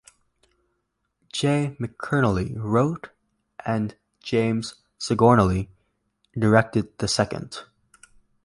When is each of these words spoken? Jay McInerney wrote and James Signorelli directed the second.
Jay 1.31 1.77
McInerney 1.79 2.53
wrote 2.55 3.09
and 3.67 3.95
James 4.23 4.73
Signorelli 4.97 5.69
directed 6.35 6.97
the 6.97 7.07
second. 7.07 7.65